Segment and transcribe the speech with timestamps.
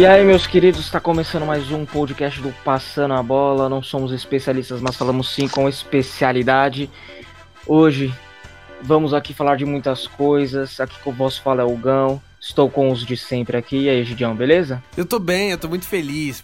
[0.00, 3.68] E aí, meus queridos, está começando mais um podcast do Passando a Bola.
[3.68, 6.90] Não somos especialistas, mas falamos sim com especialidade.
[7.66, 8.14] Hoje
[8.80, 10.80] vamos aqui falar de muitas coisas.
[10.80, 12.22] Aqui com o vosso fala é o Gão.
[12.40, 13.82] Estou com os de sempre aqui.
[13.84, 14.82] E aí, Gidião, beleza?
[14.96, 16.42] Eu tô bem, eu tô muito feliz.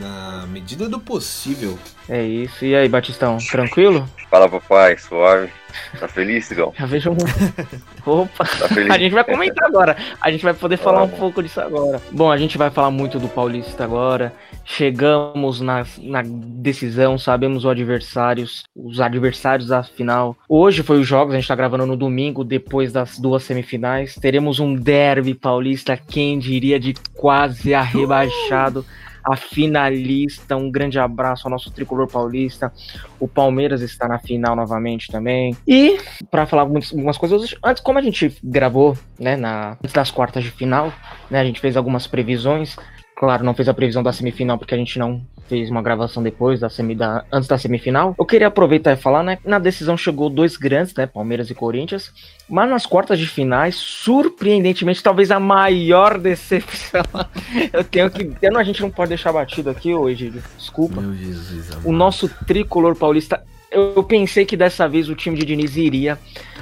[0.00, 1.78] Na medida do possível.
[2.08, 2.64] É isso.
[2.64, 4.08] E aí, Batistão, tranquilo?
[4.28, 5.52] Fala, papai, suave.
[5.98, 6.72] Tá feliz, Gão?
[6.76, 7.16] Já vejo um.
[8.06, 8.44] Opa!
[8.44, 9.96] Tá a gente vai comentar agora.
[10.20, 12.00] A gente vai poder falar um pouco disso agora.
[12.10, 14.32] Bom, a gente vai falar muito do Paulista agora.
[14.64, 20.36] Chegamos na, na decisão, sabemos os adversários, os adversários da final.
[20.48, 24.14] Hoje foi os jogos, a gente tá gravando no domingo, depois das duas semifinais.
[24.16, 28.84] Teremos um derby paulista, quem diria, de quase arrebaixado
[29.26, 30.56] a finalista.
[30.56, 32.72] Um grande abraço ao nosso tricolor paulista.
[33.18, 35.56] O Palmeiras está na final novamente também.
[35.66, 35.98] E
[36.30, 40.50] para falar algumas coisas, antes como a gente gravou, né, na antes das quartas de
[40.50, 40.92] final,
[41.28, 42.76] né, a gente fez algumas previsões.
[43.16, 46.60] Claro, não fez a previsão da semifinal porque a gente não fez uma gravação depois
[46.60, 48.14] da, semi, da antes da semifinal.
[48.18, 49.38] Eu queria aproveitar e falar, né?
[49.42, 51.06] Na decisão chegou dois grandes, né?
[51.06, 52.12] Palmeiras e Corinthians.
[52.46, 57.02] Mas nas quartas de finais, surpreendentemente, talvez a maior decepção.
[57.72, 58.30] eu tenho que.
[58.42, 61.00] Eu não, a gente não pode deixar batido aqui hoje, desculpa.
[61.00, 61.86] Meu Jesus, amor.
[61.86, 63.42] O nosso tricolor paulista.
[63.70, 66.18] Eu, eu pensei que dessa vez o time de Diniz iria.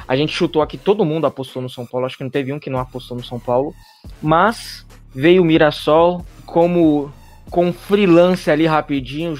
[0.06, 2.06] A gente chutou aqui, todo mundo apostou no São Paulo.
[2.06, 3.74] Acho que não teve um que não apostou no São Paulo.
[4.22, 7.12] Mas veio o Mirassol como
[7.50, 9.36] com freelance ali rapidinho,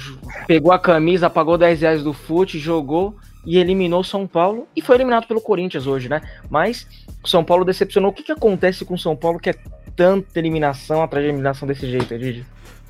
[0.47, 4.95] pegou a camisa, pagou 10 reais do fute, jogou e eliminou São Paulo e foi
[4.95, 6.21] eliminado pelo Corinthians hoje, né?
[6.49, 6.87] Mas
[7.23, 8.11] o São Paulo decepcionou.
[8.11, 9.55] O que, que acontece com o São Paulo que é
[9.95, 12.45] tanta eliminação atrás de eliminação desse jeito, Edith?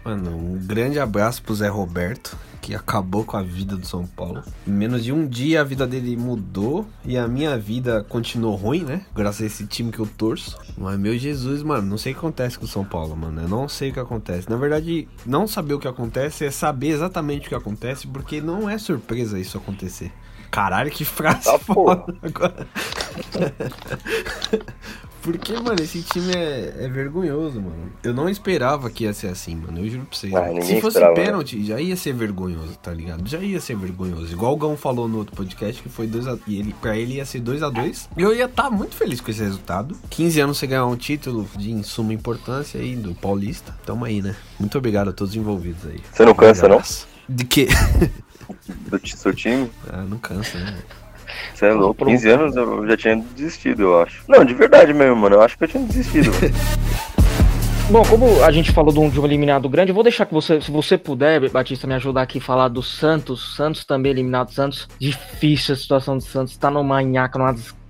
[0.06, 4.44] Mano, um grande abraço pro Zé Roberto, que acabou com a vida do São Paulo.
[4.68, 8.84] Em menos de um dia a vida dele mudou e a minha vida continuou ruim,
[8.84, 9.04] né?
[9.16, 10.60] Graças a esse time que eu torço.
[10.78, 13.42] Mas, meu Jesus, mano, não sei o que acontece com o São Paulo, mano.
[13.42, 14.48] Eu não sei o que acontece.
[14.48, 18.70] Na verdade, não saber o que acontece é saber exatamente o que acontece, porque não
[18.70, 20.14] é surpresa isso acontecer.
[20.52, 22.68] Caralho, que frase tá, foda agora.
[25.26, 27.92] Porque, mano, esse time é, é, vergonhoso, mano.
[28.04, 29.80] Eu não esperava que ia ser assim, mano.
[29.80, 30.32] Eu juro pra vocês.
[30.36, 31.26] Ah, Se fosse esperava, né?
[31.26, 31.66] pênalti, né?
[31.66, 33.28] já ia ser vergonhoso, tá ligado?
[33.28, 34.32] Já ia ser vergonhoso.
[34.32, 37.16] Igual o Gão falou no outro podcast, que foi 2 a e ele Pra ele
[37.16, 39.98] ia ser 2 a 2 Eu ia estar tá muito feliz com esse resultado.
[40.12, 43.76] 15 anos você ganhar um título de em suma importância aí do Paulista.
[43.84, 44.36] Tamo aí, né?
[44.60, 46.02] Muito obrigado a todos os envolvidos aí.
[46.12, 46.84] Você não cansa, não?
[47.28, 47.68] De quê?
[48.92, 49.72] Do seu time?
[49.90, 50.78] Ah, não cansa, né?
[51.54, 54.24] Você é louco, 15 anos eu já tinha desistido, eu acho.
[54.28, 55.36] Não, de verdade mesmo, mano.
[55.36, 56.32] Eu acho que eu tinha desistido.
[57.90, 60.34] Bom, como a gente falou de um, de um, eliminado grande, eu vou deixar que
[60.34, 63.56] você, se você puder, Batista, me ajudar aqui a falar do Santos.
[63.56, 64.52] Santos também eliminado.
[64.52, 66.58] Santos, difícil a situação do Santos.
[66.58, 67.85] Tá numa nhaca, numa desgraça,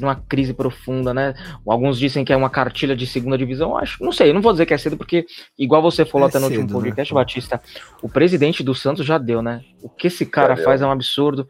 [0.00, 1.34] numa crise profunda, né?
[1.66, 3.76] Alguns dizem que é uma cartilha de segunda divisão.
[3.76, 5.24] Acho, não sei, eu não vou dizer que é cedo, porque,
[5.58, 6.84] igual você falou é até no cedo, último né?
[6.84, 7.20] podcast, né?
[7.20, 7.60] Batista,
[8.02, 9.62] o presidente do Santos já deu, né?
[9.82, 11.48] O que esse cara faz é um absurdo.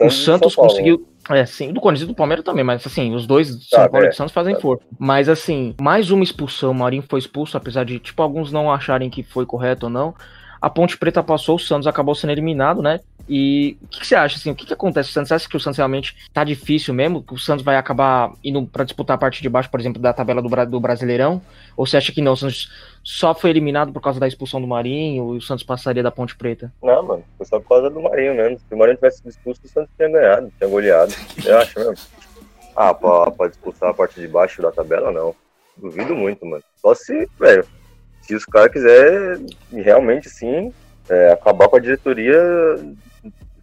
[0.00, 1.08] o Santos conseguiu.
[1.30, 4.06] É, sim, do Corinthians e do Palmeiras também, mas assim, os dois, São tá, Paulo
[4.06, 4.60] é, e Santos, fazem tá.
[4.60, 4.84] força.
[4.98, 9.08] Mas assim, mais uma expulsão, o Marinho foi expulso, apesar de, tipo, alguns não acharem
[9.08, 10.14] que foi correto ou não.
[10.64, 12.98] A Ponte Preta passou, o Santos acabou sendo eliminado, né?
[13.28, 15.10] E o que, que, você acha, assim, o que, que acontece?
[15.10, 17.22] O Santos acha que o Santos realmente tá difícil mesmo?
[17.22, 20.14] Que o Santos vai acabar indo para disputar a parte de baixo, por exemplo, da
[20.14, 21.42] tabela do, do Brasileirão?
[21.76, 22.32] Ou você acha que não?
[22.32, 22.72] O Santos
[23.02, 26.34] só foi eliminado por causa da expulsão do Marinho e o Santos passaria da Ponte
[26.34, 26.72] Preta?
[26.82, 28.58] Não, mano, foi só por causa do Marinho mesmo.
[28.58, 31.12] Se o Marinho tivesse sido expulso, o Santos tinha ganhado, tinha goleado.
[31.44, 32.06] Eu acho mesmo.
[32.74, 35.34] Ah, pode expulsar a parte de baixo da tabela, não.
[35.76, 36.64] Duvido muito, mano.
[36.76, 37.66] Só se, velho,
[38.24, 40.72] se os caras quiserem realmente, sim,
[41.08, 42.40] é, acabar com a diretoria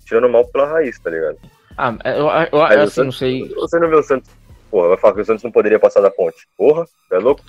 [0.05, 1.37] tirando mal pela raiz, tá ligado?
[1.77, 3.47] Ah, eu, eu, eu assim, Santos, não sei.
[3.55, 4.29] Você não vê o Santos.
[4.69, 6.47] Porra, vai falar que o Santos não poderia passar da ponte.
[6.57, 7.41] Porra, é louco?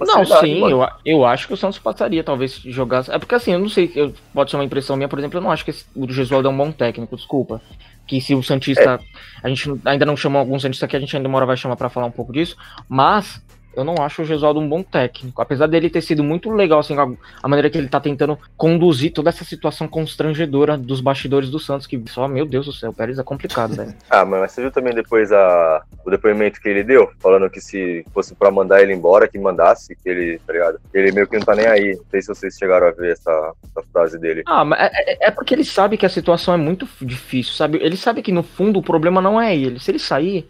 [0.00, 3.10] Não, sim, eu, eu acho que o Santos passaria, talvez jogasse.
[3.10, 5.42] É porque assim, eu não sei, eu, pode ser uma impressão minha, por exemplo, eu
[5.42, 7.60] não acho que esse, o Gesualdo é um bom técnico, desculpa.
[8.06, 9.00] Que se o Santista.
[9.02, 9.46] É.
[9.46, 11.88] A gente ainda não chamou algum Santista que a gente ainda demora vai chamar para
[11.88, 12.56] falar um pouco disso,
[12.88, 13.42] mas
[13.78, 15.40] eu não acho o Gesualdo um bom técnico.
[15.40, 19.30] Apesar dele ter sido muito legal, assim, a, maneira que ele tá tentando conduzir toda
[19.30, 23.18] essa situação constrangedora dos bastidores do Santos, que só, meu Deus do céu, o Pérez
[23.18, 23.94] é complicado, velho.
[24.10, 27.10] ah, mas você viu também depois a, o depoimento que ele deu?
[27.20, 30.80] Falando que se fosse para mandar ele embora, que mandasse, que ele, tá ligado?
[30.92, 31.96] Ele meio que não tá nem aí.
[31.96, 34.42] Não sei se vocês chegaram a ver essa, essa frase dele.
[34.46, 37.78] Ah, mas é, é, é porque ele sabe que a situação é muito difícil, sabe?
[37.80, 39.78] Ele sabe que no fundo o problema não é ele.
[39.78, 40.48] Se ele sair,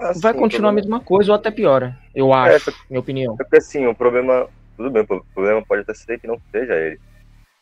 [0.00, 3.34] Assim, vai continuar a mesma coisa ou até piora, eu acho, é, minha opinião.
[3.34, 6.74] É porque assim, o problema, tudo bem, o problema pode até ser que não seja
[6.74, 6.98] ele.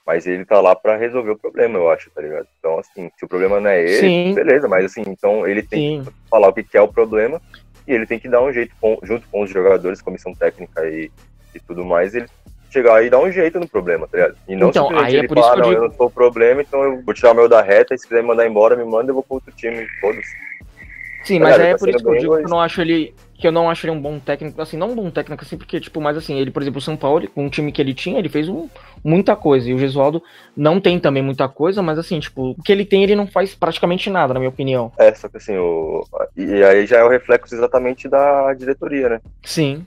[0.07, 2.47] Mas ele tá lá para resolver o problema, eu acho, tá ligado?
[2.59, 4.35] Então, assim, se o problema não é ele, Sim.
[4.35, 6.05] beleza, mas assim, então ele tem Sim.
[6.05, 7.43] que falar o que é o problema
[7.87, 11.11] e ele tem que dar um jeito, com, junto com os jogadores, comissão técnica e,
[11.55, 12.27] e tudo mais, ele
[12.71, 14.37] chegar e dar um jeito no problema, tá ligado?
[14.47, 15.85] E não então, aí é por falar, isso que eu, digo...
[15.85, 18.07] eu não sou o problema, então eu vou tirar o meu da reta, e se
[18.07, 20.27] quiser me mandar embora, me manda, eu vou pro outro time, todos.
[21.29, 23.15] Sim, mas aí é tá por isso que eu digo que eu não acho ele
[23.35, 25.79] que eu não acho ele um bom técnico, assim, não um bom técnico, assim, porque,
[25.79, 28.19] tipo, mas assim, ele, por exemplo, o São Paulo, com o time que ele tinha,
[28.19, 28.69] ele fez um,
[29.05, 30.21] muita coisa, e o Gesualdo
[30.57, 33.55] não tem também muita coisa, mas assim, tipo, o que ele tem, ele não faz
[33.55, 34.91] praticamente nada, na minha opinião.
[34.99, 36.05] É, só que assim, o...
[36.37, 39.21] e aí já é o reflexo exatamente da diretoria, né?
[39.45, 39.87] Sim.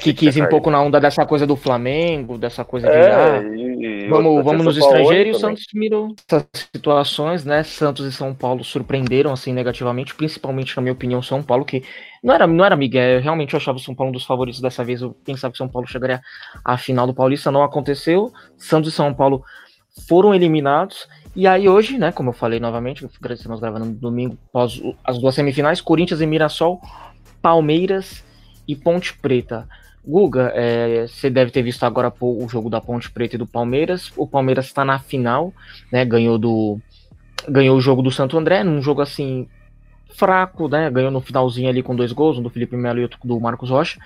[0.00, 2.96] Que quis um pouco na onda dessa coisa do Flamengo, dessa coisa de.
[2.96, 7.62] Ah, e, e vamos vamos nos estrangeiros e o Santos mirou essas situações, né?
[7.62, 11.82] Santos e São Paulo surpreenderam assim negativamente, principalmente, na minha opinião, São Paulo, que
[12.22, 14.82] não era, não era Miguel, eu realmente achava o São Paulo um dos favoritos dessa
[14.82, 15.02] vez.
[15.02, 16.20] Eu pensava que São Paulo chegaria
[16.64, 18.32] à final do Paulista, não aconteceu.
[18.56, 19.42] Santos e São Paulo
[20.08, 21.06] foram eliminados.
[21.34, 25.34] E aí hoje, né, como eu falei novamente, estamos gravando no domingo, após as duas
[25.34, 26.80] semifinais, Corinthians e Mirassol,
[27.40, 28.22] Palmeiras
[28.66, 29.66] e Ponte Preta.
[30.04, 34.12] Guga, é, você deve ter visto agora o jogo da Ponte Preta e do Palmeiras.
[34.16, 35.52] O Palmeiras está na final,
[35.92, 36.04] né?
[36.04, 36.80] Ganhou do
[37.48, 39.48] ganhou o jogo do Santo André, num jogo assim
[40.14, 40.90] fraco, né?
[40.90, 43.70] Ganhou no finalzinho ali com dois gols, um do Felipe Melo e outro do Marcos
[43.70, 44.00] Rocha.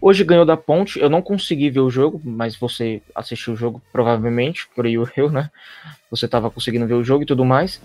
[0.00, 0.98] Hoje ganhou da Ponte.
[0.98, 5.50] Eu não consegui ver o jogo, mas você assistiu o jogo provavelmente, creio eu, né?
[6.10, 7.80] Você estava conseguindo ver o jogo e tudo mais.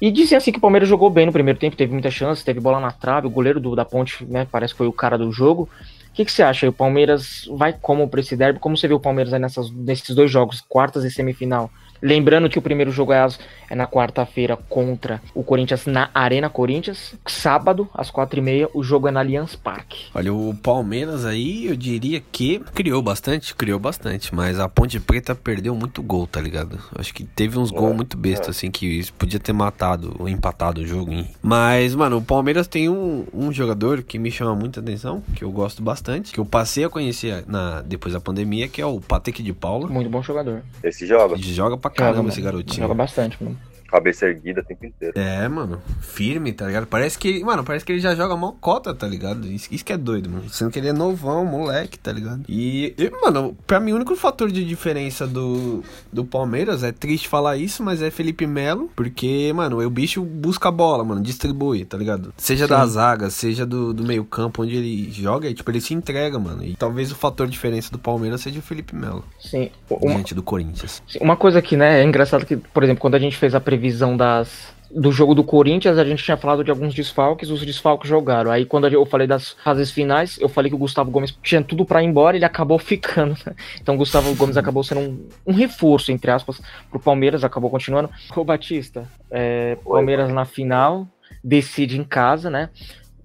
[0.00, 2.58] E dizia assim que o Palmeiras jogou bem no primeiro tempo, teve muita chance, teve
[2.58, 5.30] bola na trave, o goleiro do, da Ponte, né, parece que foi o cara do
[5.30, 5.68] jogo.
[6.14, 6.68] O que, que, você acha?
[6.68, 8.60] O Palmeiras vai como para esse derby?
[8.60, 11.68] Como você vê o Palmeiras nessas, nesses dois jogos, quartas e semifinal?
[12.04, 13.26] Lembrando que o primeiro jogo é,
[13.70, 17.14] é na quarta-feira contra o Corinthians na Arena Corinthians.
[17.26, 20.08] Sábado, às quatro e meia, o jogo é na Allianz Parque.
[20.14, 25.34] Olha, o Palmeiras aí, eu diria que criou bastante, criou bastante, mas a Ponte Preta
[25.34, 26.78] perdeu muito gol, tá ligado?
[26.94, 28.50] Acho que teve uns gols é, muito besta, é.
[28.50, 31.10] assim, que podia ter matado ou empatado o jogo.
[31.10, 31.26] Hein?
[31.40, 35.50] Mas, mano, o Palmeiras tem um, um jogador que me chama muita atenção, que eu
[35.50, 39.42] gosto bastante, que eu passei a conhecer na, depois da pandemia, que é o Patek
[39.42, 39.88] de Paula.
[39.88, 40.62] Muito bom jogador.
[40.82, 41.34] Esse joga.
[41.36, 42.82] Ele joga pra caramba esse garotinho.
[42.82, 45.14] Joga bastante, mano cabeça erguida o tempo inteiro.
[45.16, 45.80] É, mano.
[46.00, 46.86] Firme, tá ligado?
[46.86, 49.46] Parece que, mano, parece que ele já joga mal cota, tá ligado?
[49.46, 50.48] Isso, isso que é doido, mano.
[50.48, 52.42] Sendo que ele é novão, moleque, tá ligado?
[52.48, 57.28] E, e, mano, pra mim o único fator de diferença do, do Palmeiras, é triste
[57.28, 61.84] falar isso, mas é Felipe Melo, porque, mano, o bicho busca a bola, mano, distribui,
[61.84, 62.34] tá ligado?
[62.36, 62.70] Seja Sim.
[62.70, 66.36] da zaga, seja do, do meio campo onde ele joga, e, tipo, ele se entrega,
[66.36, 66.64] mano.
[66.64, 69.24] E talvez o fator de diferença do Palmeiras seja o Felipe Melo.
[69.38, 69.70] Sim.
[69.88, 71.00] Uma, diante do Corinthians.
[71.20, 73.83] Uma coisa que, né, é engraçado que, por exemplo, quando a gente fez a previsão
[73.84, 78.08] previsão das do jogo do Corinthians, a gente tinha falado de alguns desfalques, os desfalques
[78.08, 78.48] jogaram.
[78.48, 81.84] Aí quando eu falei das fases finais, eu falei que o Gustavo Gomes tinha tudo
[81.84, 83.36] para ir embora, ele acabou ficando.
[83.44, 83.54] Né?
[83.82, 88.08] Então o Gustavo Gomes acabou sendo um, um, reforço, entre aspas, pro Palmeiras, acabou continuando.
[88.36, 91.08] O Batista, é, Palmeiras na final,
[91.42, 92.70] decide em casa, né?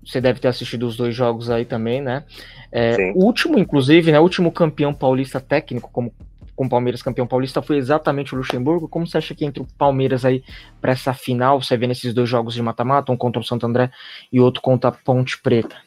[0.03, 2.23] Você deve ter assistido os dois jogos aí também, né?
[2.71, 4.19] É, último, inclusive, né?
[4.19, 6.11] Último campeão paulista técnico como
[6.59, 8.89] com o Palmeiras campeão paulista foi exatamente o Luxemburgo.
[8.89, 10.43] Como você acha que entre o Palmeiras aí
[10.81, 13.89] para essa final, você vê nesses dois jogos de mata-mata, um contra o Santo André
[14.29, 15.77] e outro contra a Ponte Preta?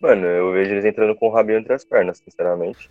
[0.00, 2.90] Mano, eu vejo eles entrando com o rabinho entre as pernas, sinceramente.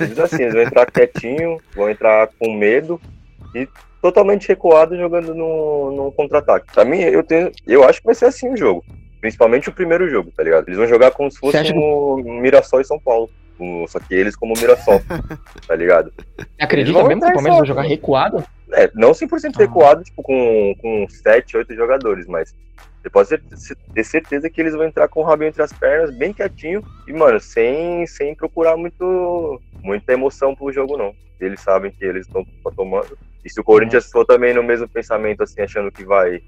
[0.00, 2.98] Eles assim, eles vão entrar quietinho, vão entrar com medo
[3.54, 3.68] e
[4.00, 6.72] totalmente recuado jogando no, no contra-ataque.
[6.72, 8.82] Pra mim, eu, tenho, eu acho que vai ser assim o jogo.
[9.20, 10.66] Principalmente o primeiro jogo, tá ligado?
[10.68, 13.28] Eles vão jogar como se fosse um Mirassol e São Paulo
[13.88, 15.00] só que eles como Mirassol,
[15.66, 16.12] tá ligado?
[16.58, 18.44] Acredita mesmo que o Palmeiras vai jogar recuado?
[18.72, 19.58] É, não 100% ah.
[19.58, 22.54] recuado, tipo, com, com 7, 8 jogadores, mas
[23.02, 23.28] você pode
[23.94, 27.12] ter certeza que eles vão entrar com o rabinho entre as pernas, bem quietinho, e,
[27.12, 31.14] mano, sem, sem procurar muito, muita emoção pro jogo, não.
[31.38, 32.44] Eles sabem que eles estão
[32.74, 33.18] tomando.
[33.44, 36.42] E se o Corinthians for também no mesmo pensamento, assim, achando que vai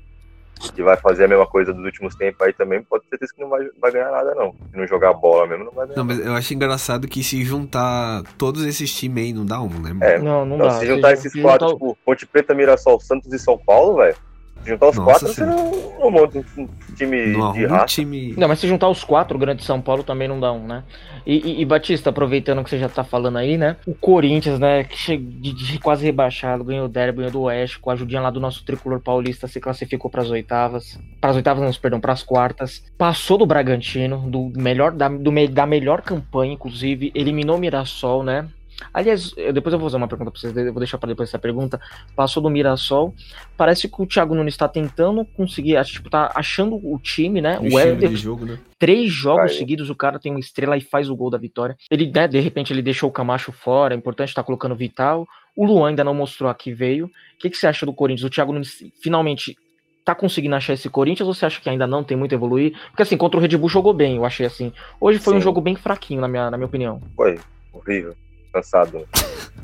[0.58, 3.40] que vai fazer a mesma coisa dos últimos tempos aí também, pode ter certeza que
[3.40, 4.54] não vai, vai ganhar nada, não.
[4.70, 5.96] Se não jogar bola mesmo, não vai ganhar.
[5.96, 9.68] Não, mas eu acho engraçado que se juntar todos esses times aí, não dá um,
[9.68, 9.96] né?
[10.00, 10.72] É, não, não, não dá.
[10.72, 11.78] Se juntar se esses quatro, juntar...
[11.78, 14.16] tipo, Ponte Preta, Mirassol, Santos e São Paulo, velho,
[14.66, 17.86] juntar os Nossa, quatro, você não, não monta um time não de raça.
[17.86, 18.34] Time...
[18.36, 20.82] Não, mas se juntar os quatro, o Grande São Paulo também não dá um, né?
[21.26, 23.76] E, e, e, Batista, aproveitando que você já tá falando aí, né?
[23.86, 24.84] O Corinthians, né?
[24.84, 28.20] Que chegou de, de, quase rebaixado, ganhou o Derby, ganhou do Oeste, com a ajudinha
[28.20, 30.98] lá do nosso tricolor paulista, se classificou para as oitavas.
[31.20, 32.84] Para as oitavas, não, perdão, para as quartas.
[32.96, 37.10] Passou do Bragantino, do melhor da, do, da melhor campanha, inclusive.
[37.14, 38.48] Eliminou o Mirassol, né?
[38.92, 41.38] Aliás, depois eu vou fazer uma pergunta pra vocês, eu vou deixar para depois essa
[41.38, 41.80] pergunta.
[42.14, 43.14] Passou do Mirassol.
[43.56, 47.58] Parece que o Thiago Nunes está tentando conseguir, tipo, tá achando o time, né?
[47.58, 48.58] O, o Éder, jogo, né?
[48.78, 49.58] Três jogos Vai.
[49.58, 51.76] seguidos, o cara tem uma estrela e faz o gol da vitória.
[51.90, 53.94] Ele, né, de repente, ele deixou o Camacho fora.
[53.94, 55.26] É importante estar tá colocando o Vital.
[55.56, 57.06] O Luan ainda não mostrou aqui veio.
[57.06, 58.24] O que, que você acha do Corinthians?
[58.24, 59.56] O Thiago Nunes finalmente
[60.04, 62.78] tá conseguindo achar esse Corinthians ou você acha que ainda não tem muito a evoluir?
[62.90, 64.72] Porque assim, contra o Red Bull jogou bem, eu achei assim.
[65.00, 65.38] Hoje foi Sim.
[65.38, 67.00] um jogo bem fraquinho, na minha, na minha opinião.
[67.16, 67.40] Foi,
[67.72, 68.14] horrível.
[68.56, 69.06] Cansado.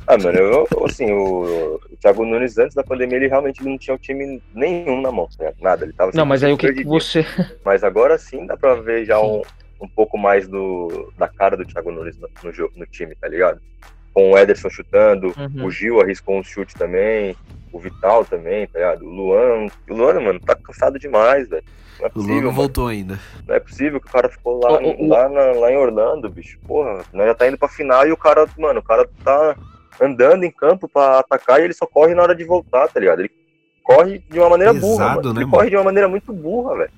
[0.06, 3.94] Ah, mano, eu, assim, o, o Thiago Nunes, antes da pandemia, ele realmente não tinha
[3.94, 5.50] um time nenhum na mão, né?
[5.62, 5.84] nada.
[5.84, 7.24] Ele tava não, mas aí o que, que você.
[7.64, 9.40] Mas agora sim dá pra ver já um,
[9.80, 13.62] um pouco mais do, da cara do Thiago Nunes no, no, no time, tá ligado?
[14.12, 15.64] Com o Ederson chutando, uhum.
[15.64, 17.34] o Gil arriscou um chute também,
[17.72, 19.04] o Vital também, tá ligado?
[19.04, 19.66] O Luan.
[19.88, 21.64] O Luan, mano, tá cansado demais, velho.
[21.98, 23.18] Não é possível, o Luan não voltou ainda.
[23.46, 26.58] Não é possível que o cara ficou lá, o, lá, na, lá em Orlando, bicho.
[26.66, 29.56] Porra, nós já tá indo pra final e o cara, mano, o cara tá
[30.00, 33.20] andando em campo pra atacar e ele só corre na hora de voltar, tá ligado?
[33.20, 33.30] Ele
[33.82, 35.08] corre de uma maneira Pesado, burra.
[35.08, 35.22] Mano.
[35.22, 35.50] Né, ele mano?
[35.50, 36.90] corre de uma maneira muito burra, velho.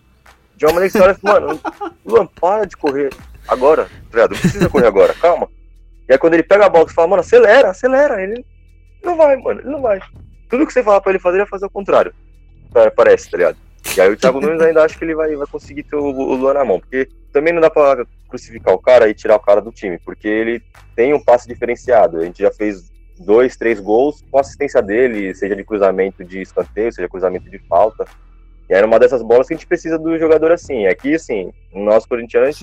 [0.56, 1.60] De uma maneira que você olha fala, mano,
[2.04, 3.10] Luan, para de correr
[3.48, 4.30] agora, tá ligado?
[4.32, 5.48] Não precisa correr agora, calma.
[6.08, 8.22] E aí quando ele pega a bola, você fala, mano, acelera, acelera.
[8.22, 8.44] Ele
[9.02, 10.00] não vai, mano, ele não vai.
[10.48, 12.14] Tudo que você falar pra ele fazer, ele vai fazer o contrário.
[12.96, 13.56] Parece, tá ligado?
[13.96, 16.34] E aí o Thiago Nunes ainda acha que ele vai, vai conseguir ter o, o
[16.34, 16.80] Luan na mão.
[16.80, 19.98] Porque também não dá pra crucificar o cara e tirar o cara do time.
[19.98, 20.62] Porque ele
[20.96, 22.18] tem um passe diferenciado.
[22.18, 26.92] A gente já fez dois, três gols com assistência dele, seja de cruzamento de escanteio,
[26.92, 28.04] seja cruzamento de falta.
[28.68, 30.86] E era uma dessas bolas que a gente precisa do jogador assim.
[30.86, 32.60] Aqui, assim, nós corintianos,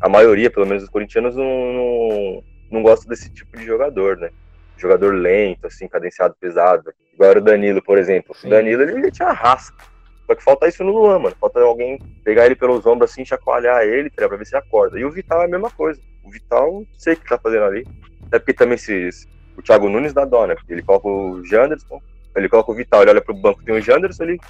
[0.00, 2.42] a maioria, pelo menos os corintianos, não, não,
[2.72, 4.30] não gosta desse tipo de jogador, né?
[4.76, 6.92] Jogador lento, assim, cadenciado, pesado.
[7.14, 8.34] Igual era o Danilo, por exemplo.
[8.34, 8.48] Sim.
[8.48, 9.84] O Danilo, ele, ele tinha rasca.
[10.26, 11.36] Só que falta isso no Luan, mano.
[11.40, 14.98] Falta alguém pegar ele pelos ombros assim, chacoalhar ele, pra ver se acorda.
[14.98, 16.00] E o Vital é a mesma coisa.
[16.24, 17.86] O Vital, sei o que tá fazendo ali.
[18.26, 19.10] Até porque também se,
[19.56, 20.54] o Thiago Nunes dá dó, né?
[20.54, 22.02] Porque ele coloca o Janderson,
[22.34, 24.40] ele coloca o Vital, ele olha pro banco, tem o Janderson, ele.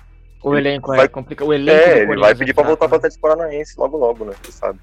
[0.47, 1.49] O elenco é vai, é complicado.
[1.49, 4.33] O elenco é, ele vai pedir pra é voltar pra Atlético Paranaense logo logo, né?
[4.41, 4.79] Você sabe.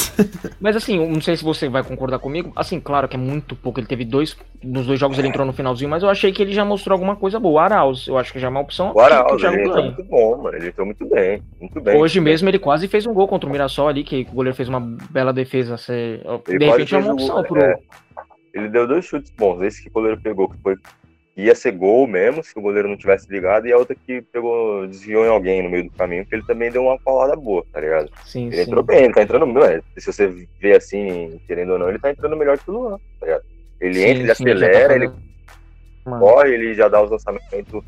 [0.58, 2.52] Mas assim, não sei se você vai concordar comigo.
[2.56, 3.78] Assim, claro que é muito pouco.
[3.78, 4.34] Ele teve dois.
[4.62, 7.16] Nos dois jogos ele entrou no finalzinho, mas eu achei que ele já mostrou alguma
[7.16, 7.54] coisa boa.
[7.54, 8.92] O Arauz, eu acho que já é uma opção.
[8.94, 10.56] O Arauz, ele entrou muito bom, mano.
[10.56, 11.42] Ele entrou muito bem.
[11.60, 12.00] Muito bem.
[12.00, 12.52] Hoje muito mesmo bem.
[12.52, 15.34] ele quase fez um gol contra o Mirassol ali, que o goleiro fez uma bela
[15.34, 15.76] defesa.
[15.76, 16.22] Você...
[16.46, 17.60] De repente é uma opção pro.
[17.60, 17.78] É
[18.54, 19.60] ele deu dois chutes bons.
[19.62, 20.76] Esse que o goleiro pegou, que foi
[21.36, 24.86] ia ser gol mesmo, se o goleiro não tivesse ligado, e a outra que pegou,
[24.86, 27.80] desviou em alguém no meio do caminho, que ele também deu uma paulada boa, tá
[27.80, 28.10] ligado?
[28.24, 28.62] Sim, ele sim.
[28.62, 29.82] entrou bem, ele tá entrando melhor.
[29.98, 30.28] Se você
[30.60, 33.44] vê assim, querendo ou não, ele tá entrando melhor que o Luan, tá ligado?
[33.80, 35.10] Ele sim, entra, ele sim, acelera, tá ele
[36.04, 37.82] corre, ele já dá os lançamentos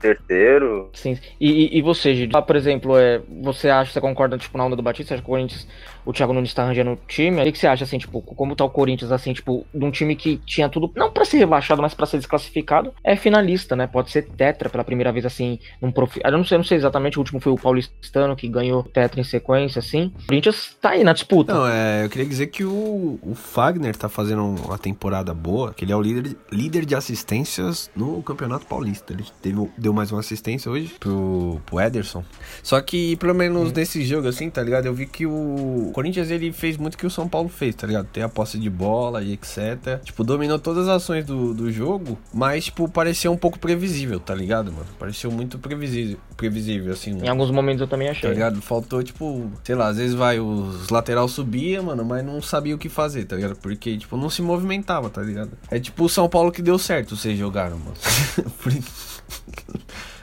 [0.00, 0.90] certeiro.
[0.92, 1.18] Sim.
[1.40, 2.32] E, e, e você, Gide?
[2.46, 5.08] Por exemplo, é, você acha, você concorda tipo, na onda do Batista?
[5.08, 5.66] Você acha que o Corinthians,
[6.04, 7.42] o Thiago Nunes tá arranjando o time?
[7.42, 10.14] O que você acha, assim, tipo, como tá o Corinthians, assim, tipo, de um time
[10.16, 13.86] que tinha tudo, não para ser rebaixado, mas para ser desclassificado, é finalista, né?
[13.86, 16.20] Pode ser tetra pela primeira vez, assim, num profi...
[16.24, 19.24] Eu não sei, não sei exatamente, o último foi o Paulistano que ganhou tetra em
[19.24, 20.12] sequência, assim.
[20.22, 21.54] O Corinthians tá aí na disputa.
[21.54, 25.84] Não, é, eu queria dizer que o, o Fagner tá fazendo uma temporada boa, que
[25.84, 29.12] ele é o líder, líder de assistências no Campeonato Paulista.
[29.12, 32.24] Ele teve, deu mais uma assistência hoje pro, pro Ederson.
[32.62, 33.72] Só que, pelo menos hum.
[33.74, 34.86] nesse jogo, assim, tá ligado?
[34.86, 37.86] Eu vi que o Corinthians, ele fez muito o que o São Paulo fez, tá
[37.86, 38.06] ligado?
[38.06, 40.00] Tem a posse de bola e etc.
[40.02, 44.34] Tipo, dominou todas as ações do, do jogo, mas, tipo, pareceu um pouco previsível, tá
[44.34, 44.86] ligado, mano?
[44.98, 47.16] Pareceu muito previsível, previsível assim.
[47.22, 48.28] Em alguns momentos eu também achei.
[48.28, 48.60] Tá ligado?
[48.60, 52.78] Faltou, tipo, sei lá, às vezes vai, os lateral subia, mano, mas não sabia o
[52.78, 53.54] que fazer, tá ligado?
[53.56, 55.52] Porque, tipo, não se movimentava, tá ligado?
[55.70, 57.94] É tipo o São Paulo que deu certo vocês jogaram, mano.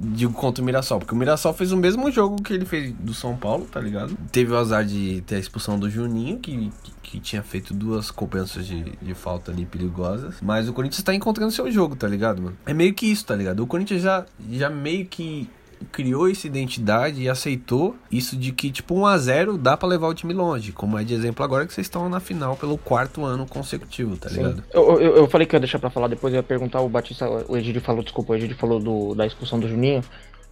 [0.00, 3.14] digo contra o Mirassol, porque o Mirassol fez o mesmo jogo que ele fez do
[3.14, 4.16] São Paulo, tá ligado?
[4.30, 6.70] Teve o azar de ter a expulsão do Juninho, que,
[7.02, 10.36] que, tinha feito duas cobranças de, de falta ali perigosas.
[10.42, 12.56] Mas o Corinthians tá encontrando seu jogo, tá ligado, mano?
[12.66, 13.60] É meio que isso, tá ligado?
[13.60, 15.48] O Corinthians já, já meio que
[15.96, 20.08] criou essa identidade e aceitou isso de que, tipo, 1 a 0 dá para levar
[20.08, 20.70] o time longe.
[20.70, 24.28] Como é de exemplo agora que vocês estão na final pelo quarto ano consecutivo, tá
[24.28, 24.62] ligado?
[24.74, 27.26] Eu, eu, eu, falei que ia deixar pra falar depois, eu ia perguntar o Batista,
[27.48, 30.04] o Egidio falou, desculpa, o Egidio falou do, da expulsão do Juninho.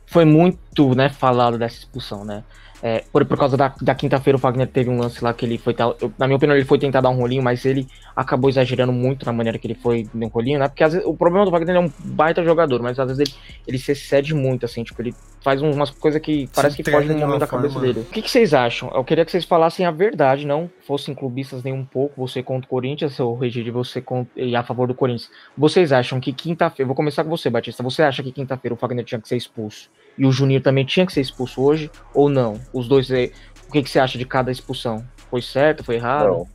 [0.06, 2.42] Foi muito, né, falado dessa expulsão, né?
[2.86, 5.56] É, por, por causa da, da quinta-feira, o Wagner teve um lance lá que ele
[5.56, 5.74] foi.
[5.78, 9.24] Eu, na minha opinião, ele foi tentar dar um rolinho, mas ele acabou exagerando muito
[9.24, 10.68] na maneira que ele foi no rolinho, né?
[10.68, 13.34] Porque vezes, o problema do Wagner é um baita jogador, mas às vezes ele,
[13.66, 17.18] ele se excede muito, assim, tipo, ele faz umas coisas que parece que foge no
[17.18, 18.00] momento da cabeça dele.
[18.00, 18.90] O que, que, vocês acham?
[18.94, 22.66] Eu queria que vocês falassem a verdade, não fossem clubistas nem um pouco, você contra
[22.66, 25.30] o Corinthians, ou Regide, você contra, e a favor do Corinthians.
[25.56, 26.86] Vocês acham que quinta-feira.
[26.86, 27.82] Vou começar com você, Batista.
[27.82, 29.88] Você acha que quinta-feira o Wagner tinha que ser expulso?
[30.16, 31.90] E o Juninho também tinha que ser expulso hoje?
[32.12, 32.60] Ou não?
[32.72, 33.08] Os dois.
[33.10, 35.04] O que, que você acha de cada expulsão?
[35.30, 35.82] Foi certo?
[35.82, 36.28] Foi errado?
[36.28, 36.48] Não.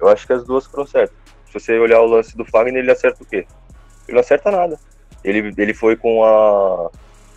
[0.00, 1.16] Eu acho que as duas foram certas.
[1.46, 3.46] se você olhar o lance do Fagner, ele acerta o quê?
[4.06, 4.78] Ele não acerta nada.
[5.24, 6.90] Ele, ele foi com a,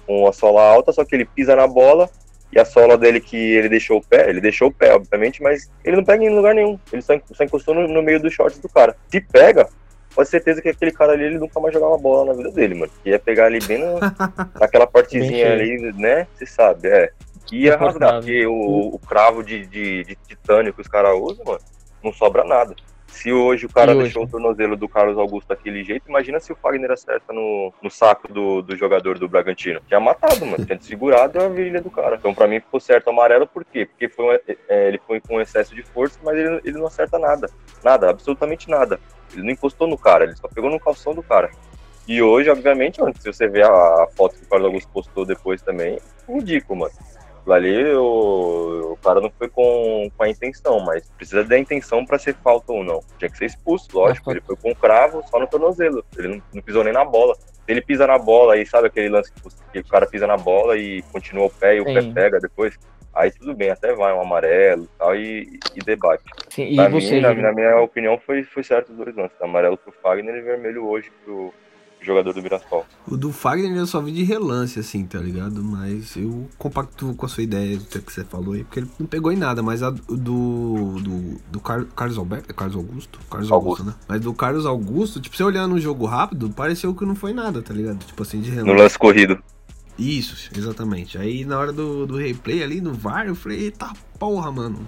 [0.06, 2.10] com a sola alta, só que ele pisa na bola
[2.52, 5.72] e a sola dele que ele deixou o pé, ele deixou o pé, obviamente, mas
[5.86, 6.78] ele não pega em lugar nenhum.
[6.92, 8.96] Ele só, só encostou no, no meio dos shorts do cara.
[9.10, 9.70] Se pega,
[10.14, 12.76] pode ter certeza que aquele cara ali ele nunca mais jogava bola na vida dele,
[12.76, 12.92] mano.
[13.06, 14.00] Ia pegar ali bem no,
[14.60, 16.28] naquela partezinha ali, né?
[16.36, 17.12] Você sabe, é.
[17.52, 21.60] Ia rasgar, porque o, o cravo de, de, de titânio que os caras usam, mano,
[22.02, 22.74] não sobra nada.
[23.12, 24.04] Se hoje o cara hoje?
[24.04, 27.90] deixou o tornozelo do Carlos Augusto daquele jeito, imagina se o Fagner acerta no, no
[27.90, 29.82] saco do, do jogador do Bragantino.
[29.86, 30.66] Tinha matado, mano.
[30.66, 32.16] Tinha desfigurado a virilha do cara.
[32.16, 33.86] Então, pra mim, ficou certo amarelo, por quê?
[33.86, 37.20] Porque foi um, é, ele foi com excesso de força, mas ele, ele não acerta
[37.20, 37.50] nada.
[37.84, 39.00] Nada, absolutamente nada.
[39.34, 41.50] Ele não encostou no cara, ele só pegou no calção do cara.
[42.08, 45.62] E hoje, obviamente, mano, se você ver a, foto que o Carlos Augusto postou depois
[45.62, 45.98] também,
[46.28, 46.94] é ridículo, mano
[47.50, 52.20] ali o, o cara não foi com, com a intenção, mas precisa da intenção para
[52.20, 53.02] ser falta ou não.
[53.18, 54.32] Tinha que ser expulso, lógico.
[54.32, 56.04] Ele foi com cravo só no tornozelo.
[56.18, 57.36] Ele não, não pisou nem na bola.
[57.36, 59.32] Se ele pisa na bola aí, sabe aquele lance
[59.72, 61.94] que o cara pisa na bola e continua o pé e o Sim.
[61.94, 62.78] pé pega depois?
[63.14, 66.24] Aí tudo bem, até vai um amarelo tal, e, e debate.
[66.50, 69.42] Sim, e você, mim, na, na, minha opinião, foi, foi certo os dois lances.
[69.42, 71.54] Amarelo pro Fagner e vermelho hoje pro,
[72.02, 72.86] jogador do Mirassol.
[73.08, 75.64] O do Fagner eu só vi de relance, assim, tá ligado?
[75.64, 79.08] Mas eu compacto com a sua ideia do que você falou aí, porque ele não
[79.08, 81.00] pegou em nada, mas a do.
[81.00, 82.50] do, do Car Carlos Alberto.
[82.50, 83.20] É Carlos Augusto?
[83.30, 83.84] Carlos Augusto.
[83.84, 84.06] Augusto, né?
[84.08, 87.62] Mas do Carlos Augusto, tipo, você olhando no jogo rápido, pareceu que não foi nada,
[87.62, 88.00] tá ligado?
[88.00, 88.72] Tipo assim, de relance.
[88.72, 89.42] No lance corrido.
[89.98, 91.18] Isso, exatamente.
[91.18, 94.88] Aí na hora do, do replay ali no VAR, eu falei, eita porra, mano.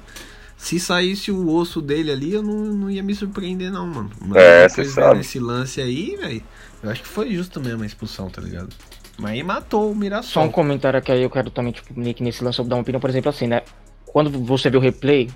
[0.58, 4.10] Se saísse o osso dele ali, eu não, não ia me surpreender, não, mano.
[4.22, 5.20] Mas é, você sabe.
[5.20, 6.42] Esse lance aí, velho.
[6.82, 8.70] Eu acho que foi justo mesmo a expulsão, tá ligado?
[9.18, 10.32] Mas aí matou o Mirassol.
[10.32, 12.82] Só um comentário que aí eu quero também, tipo, Nick, nesse lance, eu dar uma
[12.82, 13.62] opinião, por exemplo, assim, né?
[14.06, 15.30] Quando você vê o replay,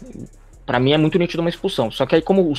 [0.66, 1.92] para mim é muito nítido uma expulsão.
[1.92, 2.54] Só que aí, como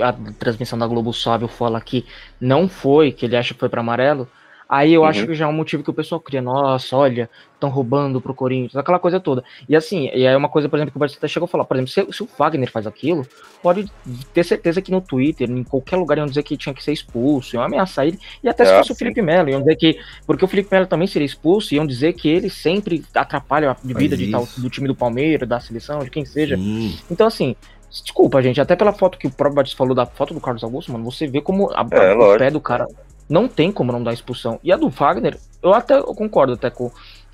[0.00, 2.06] a transmissão da Globo Sávio fala que
[2.40, 4.28] não foi, que ele acha que foi para amarelo,
[4.68, 5.06] Aí eu uhum.
[5.06, 6.42] acho que já é um motivo que o pessoal cria.
[6.42, 9.44] Nossa, olha, estão roubando pro Corinthians, aquela coisa toda.
[9.68, 11.64] E assim, e aí é uma coisa, por exemplo, que o Batista chegou a falar,
[11.64, 13.24] por exemplo, se, se, o Wagner faz aquilo,
[13.62, 13.90] pode
[14.34, 17.54] ter certeza que no Twitter, em qualquer lugar, iam dizer que tinha que ser expulso,
[17.54, 18.92] iam ameaçar ele, e até é, se fosse sim.
[18.94, 20.00] o Felipe Melo, iam dizer que.
[20.26, 24.16] Porque o Felipe Melo também seria expulso, iam dizer que ele sempre atrapalha a vida
[24.16, 26.56] de tal, do time do Palmeiras, da seleção, de quem seja.
[26.56, 26.98] Sim.
[27.10, 27.54] Então, assim,
[27.88, 30.92] Desculpa, gente, até pela foto que o próprio Batista falou da foto do Carlos Augusto,
[30.92, 32.86] mano, você vê como a, é, o pé do cara
[33.28, 34.60] não tem como não dar expulsão.
[34.62, 36.90] E a do Wagner, eu até eu concordo até com,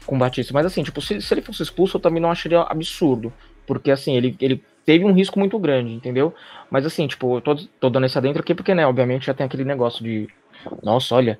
[0.06, 2.60] com o Batista, mas assim, tipo, se, se ele fosse expulso, eu também não acharia
[2.60, 3.32] absurdo.
[3.66, 6.34] Porque assim, ele, ele teve um risco muito grande, entendeu?
[6.70, 9.46] Mas assim, tipo, eu tô, tô dando esse adentro aqui porque, né, obviamente já tem
[9.46, 10.28] aquele negócio de.
[10.82, 11.38] Nossa, olha,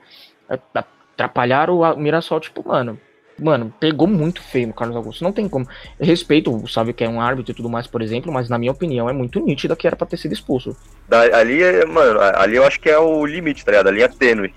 [0.49, 2.99] atrapalhar o Mirassol, tipo, mano,
[3.42, 5.24] mano, pegou muito feio no Carlos Augusto.
[5.24, 5.66] Não tem como.
[5.98, 8.72] Eu respeito, sabe que é um árbitro e tudo mais, por exemplo, mas na minha
[8.72, 10.76] opinião é muito nítida que era pra ter sido expulso.
[11.09, 13.88] Da, ali, é, mano, ali eu acho que é o limite, tá ligado?
[13.88, 14.52] A linha tênue.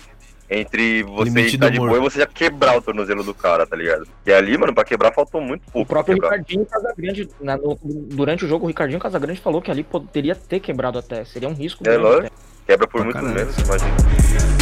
[0.48, 4.06] Entre você estar de boa e você já quebrar o tornozelo do cara, tá ligado?
[4.24, 5.80] E ali, mano, pra quebrar faltou muito pouco.
[5.80, 9.82] O próprio Ricardinho Casagrande, na, no, durante o jogo, o Ricardinho Casagrande falou que ali
[9.82, 11.24] poderia ter quebrado até.
[11.24, 11.82] Seria um risco.
[11.88, 12.32] É, lógico.
[12.64, 14.55] Quebra por muito menos, imagina.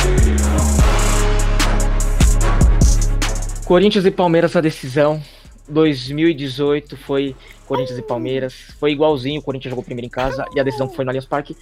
[3.64, 5.22] Corinthians e Palmeiras a decisão.
[5.68, 7.34] 2018 foi
[7.66, 8.52] Corinthians e Palmeiras.
[8.78, 11.56] Foi igualzinho, o Corinthians jogou primeiro em casa e a decisão foi no Allianz Parque.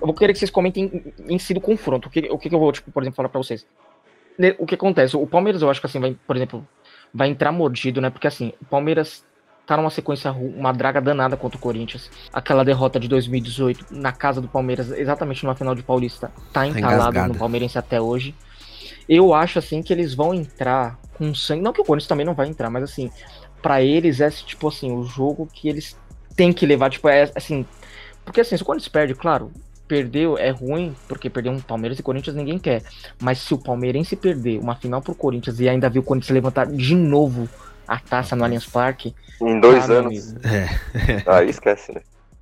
[0.00, 2.08] Eu vou querer que vocês comentem em, em si do confronto.
[2.08, 3.64] O que, o que eu vou, tipo, por exemplo, falar pra vocês?
[4.58, 5.16] O que acontece?
[5.16, 6.66] O Palmeiras, eu acho que assim, vai, por exemplo,
[7.14, 8.10] vai entrar mordido, né?
[8.10, 9.24] Porque assim, o Palmeiras
[9.64, 12.10] tá numa sequência, uma draga danada contra o Corinthians.
[12.32, 16.66] Aquela derrota de 2018 na casa do Palmeiras, exatamente numa final de Paulista, tá, tá
[16.66, 18.34] entalado no Palmeirense até hoje.
[19.08, 21.62] Eu acho assim que eles vão entrar com sangue.
[21.62, 23.10] Não que o Corinthians também não vai entrar, mas assim,
[23.62, 25.96] para eles é tipo assim, o jogo que eles
[26.34, 27.64] têm que levar, tipo, é assim.
[28.24, 29.50] Porque assim, se o Corinthians perde, claro,
[29.86, 32.82] perdeu é ruim, porque perder um Palmeiras e Corinthians ninguém quer.
[33.20, 36.66] Mas se o Palmeirense perder uma final pro Corinthians e ainda viu o Corinthians levantar
[36.66, 37.48] de novo
[37.86, 39.14] a taça no Allianz Parque.
[39.40, 40.34] Em dois anos.
[40.44, 41.22] É.
[41.26, 42.00] Aí esquece, né?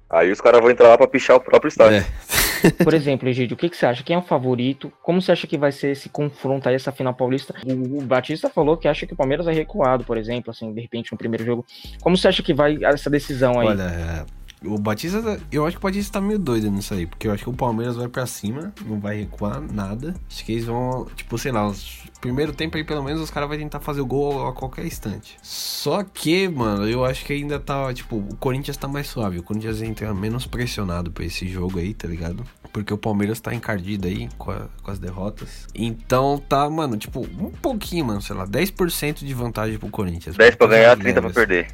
[0.08, 1.98] Aí os caras vão entrar lá pra pichar o próprio estádio.
[1.98, 2.43] É.
[2.82, 4.02] Por exemplo, Egídio, o que, que você acha?
[4.02, 4.92] Quem é o favorito?
[5.02, 7.54] Como você acha que vai ser esse confronto aí, essa final paulista?
[7.64, 10.80] O, o Batista falou que acha que o Palmeiras é recuado, por exemplo, assim, de
[10.80, 11.64] repente no primeiro jogo.
[12.00, 13.68] Como você acha que vai essa decisão aí?
[13.68, 14.26] Olha,
[14.66, 17.44] o Batista, eu acho que o Batista tá meio doido nisso aí, porque eu acho
[17.44, 20.14] que o Palmeiras vai para cima, não vai recuar nada.
[20.30, 23.50] Acho que eles vão, tipo, sei lá, os primeiro tempo aí pelo menos os caras
[23.50, 25.36] vão tentar fazer o gol a qualquer instante.
[25.42, 29.42] Só que, mano, eu acho que ainda tá, tipo, o Corinthians tá mais suave, o
[29.42, 32.42] Corinthians entra menos pressionado pra esse jogo aí, tá ligado?
[32.72, 35.66] Porque o Palmeiras tá encardido aí com, a, com as derrotas.
[35.74, 40.34] Então tá, mano, tipo, um pouquinho, mano, sei lá, 10% de vantagem pro Corinthians.
[40.34, 41.68] 10 pra ganhar, 30 pra perder.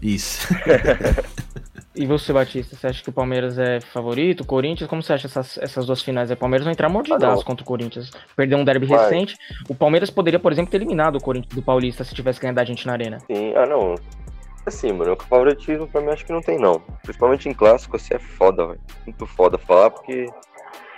[0.00, 0.46] Isso.
[2.00, 4.40] E você, Batista, você acha que o Palmeiras é favorito?
[4.40, 4.88] O Corinthians?
[4.88, 6.30] Como você acha essas, essas duas finais?
[6.30, 8.10] O Palmeiras vai entrar mordidaço ah, contra o Corinthians.
[8.34, 8.98] Perdeu um derby vai.
[9.00, 9.36] recente.
[9.68, 12.64] O Palmeiras poderia, por exemplo, ter eliminado o Corinthians do Paulista se tivesse ganhado a
[12.64, 13.18] gente na arena.
[13.26, 13.96] Sim, ah não.
[14.64, 16.80] Assim, mano, o favoritismo pra mim acho que não tem, não.
[17.02, 18.80] Principalmente em clássico, assim, é foda, velho.
[19.04, 20.24] Muito foda falar, porque.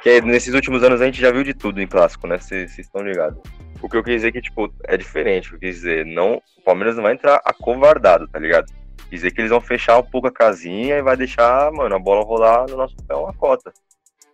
[0.04, 2.38] Que nesses últimos anos a gente já viu de tudo em clássico, né?
[2.38, 3.40] Vocês estão ligados.
[3.82, 5.48] O que eu quis dizer é que, tipo, é diferente.
[5.48, 8.72] O que eu quis dizer, não, o Palmeiras não vai entrar acovardado, tá ligado?
[9.12, 11.98] Quer dizer que eles vão fechar um pouco a casinha e vai deixar, mano, a
[11.98, 13.70] bola rolar no nosso pé uma cota.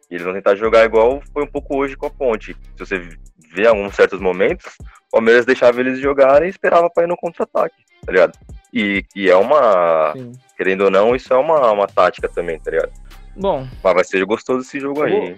[0.08, 2.54] E eles vão tentar jogar igual foi um pouco hoje com a ponte.
[2.76, 3.08] Se você
[3.52, 4.66] vê alguns certos momentos,
[5.08, 7.74] o Palmeiras deixava eles jogarem e esperava pra ir no contra-ataque,
[8.06, 8.38] tá ligado?
[8.72, 10.12] E, e é uma.
[10.12, 10.30] Sim.
[10.56, 12.92] Querendo ou não, isso é uma, uma tática também, tá ligado?
[13.34, 13.66] Bom.
[13.82, 15.36] Mas vai ser gostoso esse jogo aí.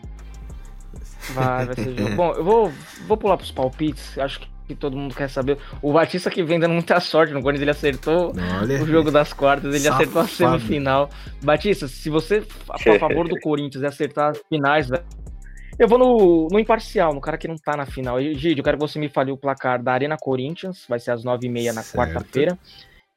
[1.31, 2.15] Vai, vai ser jogo.
[2.15, 2.73] Bom, eu vou,
[3.07, 4.19] vou pular pros palpites.
[4.19, 5.59] Acho que todo mundo quer saber.
[5.83, 9.33] O Batista que vem dando muita sorte no Corinthians, ele acertou Olha, o jogo das
[9.33, 10.03] quartas, ele safado.
[10.03, 11.11] acertou a semifinal.
[11.43, 15.05] Batista, se você for a favor do Corinthians e acertar as finais, velho.
[15.79, 18.21] Eu vou no, no imparcial, no cara que não tá na final.
[18.21, 21.25] Gide, eu quero que você me fale o placar da Arena Corinthians, vai ser às
[21.25, 22.59] 9h30 na quarta-feira.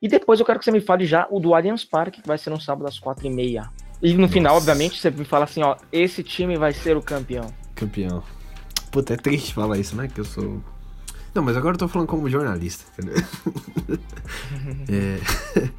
[0.02, 2.38] E depois eu quero que você me fale já o do Allianz Parque, que vai
[2.38, 3.70] ser no sábado às 4h30.
[4.02, 4.34] E no Nossa.
[4.34, 7.48] final, obviamente, você me fala assim, ó, esse time vai ser o campeão.
[7.74, 8.22] Campeão.
[8.92, 10.08] Puta, é triste falar isso, né?
[10.08, 10.62] Que eu sou.
[11.34, 13.24] Não, mas agora eu tô falando como jornalista, entendeu?
[14.90, 15.70] é...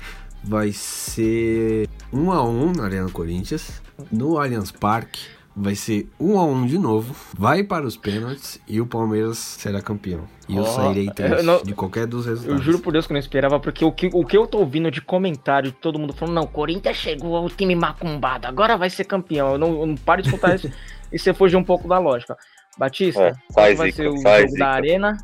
[0.46, 3.80] Vai ser 1 a 1 na Arena Corinthians,
[4.12, 5.20] no Allianz Parque
[5.56, 9.80] vai ser um a um de novo, vai para os pênaltis e o Palmeiras será
[9.80, 10.24] campeão.
[10.48, 12.58] E eu sairei triste não, de qualquer dos resultados.
[12.58, 14.58] Eu juro por Deus que eu não esperava, porque o que, o que eu tô
[14.58, 18.90] ouvindo de comentário de todo mundo falando, não, Corinthians chegou ao time macumbado, agora vai
[18.90, 19.52] ser campeão.
[19.52, 20.70] Eu não, eu não paro de escutar isso
[21.12, 22.36] e você fugir um pouco da lógica.
[22.76, 24.58] Batista, é, vai ser o jogo zica.
[24.58, 25.16] da Arena?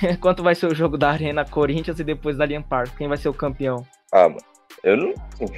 [0.20, 2.96] quanto vai ser o jogo da Arena Corinthians e depois da Allianz Parque?
[2.96, 3.86] Quem vai ser o campeão?
[4.12, 4.40] Ah, mano,
[4.82, 5.14] eu não.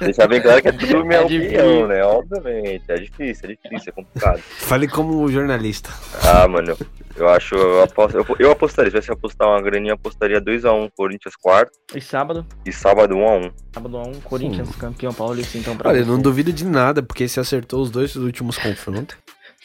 [0.00, 2.04] Deixar bem claro que é tudo minha é opinião, né?
[2.04, 2.84] Obviamente.
[2.88, 4.40] É difícil, é difícil, é complicado.
[4.40, 5.90] Fale como jornalista.
[6.22, 6.76] Ah, mano,
[7.16, 7.54] eu acho.
[7.54, 11.72] Eu, aposto, eu, eu apostaria, se tivesse apostar uma graninha, apostaria 2x1 Corinthians quarto.
[11.94, 12.44] E sábado?
[12.66, 13.52] E sábado 1x1.
[13.72, 14.78] Sábado 1x1, Corinthians, hum.
[14.78, 18.16] campeão paulista, então pra Olha, eu não duvido de nada, porque se acertou os dois
[18.16, 19.16] últimos confrontos.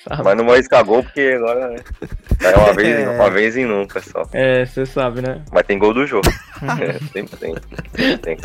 [0.03, 0.23] Sabe?
[0.23, 1.75] Mas não vai arriscar gol porque agora né?
[2.41, 3.09] é uma vez, é...
[3.09, 4.23] uma vez em nunca só.
[4.31, 5.43] É, você sabe, né?
[5.51, 6.27] Mas tem gol do jogo.
[6.81, 7.55] é, sempre tem.
[7.95, 8.37] Sempre tem.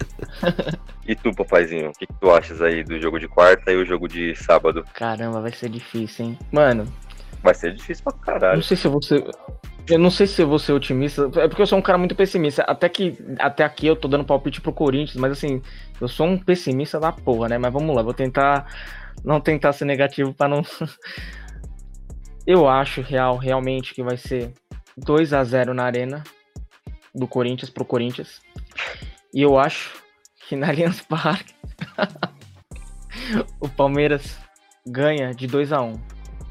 [1.07, 3.85] E tu, papaizinho, o que, que, tu achas aí do jogo de quarta e o
[3.85, 4.85] jogo de sábado?
[4.95, 6.38] Caramba, vai ser difícil, hein?
[6.51, 6.87] Mano.
[7.43, 8.57] Vai ser difícil pra caralho.
[8.57, 9.25] Não sei se eu vou ser.
[9.87, 11.31] Eu não sei se eu vou ser otimista.
[11.37, 12.62] É porque eu sou um cara muito pessimista.
[12.62, 15.62] Até que até aqui eu tô dando palpite pro Corinthians, mas assim,
[16.01, 17.59] eu sou um pessimista da porra, né?
[17.59, 18.67] Mas vamos lá, vou tentar
[19.23, 20.62] não tentar ser negativo para não
[22.46, 24.52] Eu acho real, realmente, que vai ser
[24.98, 26.22] 2 a 0 na arena
[27.14, 28.40] do Corinthians pro Corinthians.
[29.33, 30.02] E eu acho
[30.46, 31.54] que na Allianz Parque
[33.61, 34.38] o Palmeiras
[34.87, 35.94] ganha de 2 a 1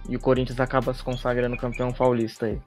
[0.09, 2.59] e o Corinthians acaba se consagrando campeão paulista aí.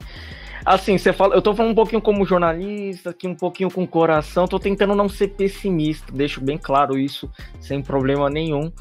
[0.65, 4.47] Assim, você fala, eu tô falando um pouquinho como jornalista, aqui um pouquinho com coração,
[4.47, 8.71] tô tentando não ser pessimista, deixo bem claro isso, sem problema nenhum.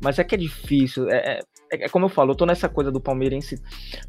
[0.00, 2.68] Mas é que é difícil, é, é é, é, como eu falo, eu tô nessa
[2.68, 3.60] coisa do palmeirense,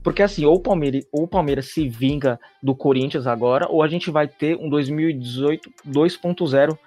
[0.03, 3.87] porque assim, ou o Palmeiras, ou o Palmeiras se vinga do Corinthians agora, ou a
[3.87, 6.77] gente vai ter um 2018 2.0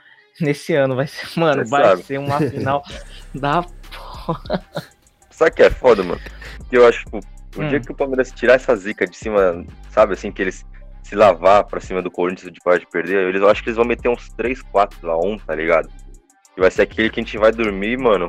[0.41, 2.03] nesse ano, vai ser, mano, Você vai sabe.
[2.03, 2.83] ser uma final
[3.35, 4.65] da porra.
[5.31, 6.21] Sabe que é foda, mano?
[6.69, 7.19] Que eu acho, tipo,
[7.57, 7.69] o hum.
[7.69, 10.65] dia que o Palmeiras tirar essa zica de cima, sabe, assim, que eles
[11.03, 13.77] se lavar pra cima do Corinthians de parte de perder, eles, eu acho que eles
[13.77, 15.89] vão meter uns 3, 4 a 1, tá ligado?
[16.57, 18.29] E vai ser aquele que a gente vai dormir, mano,